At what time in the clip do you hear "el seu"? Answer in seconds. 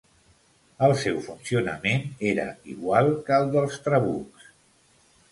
0.85-1.17